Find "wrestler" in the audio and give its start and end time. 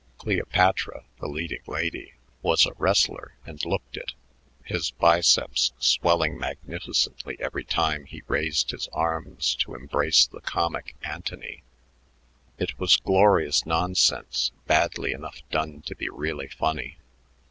2.79-3.35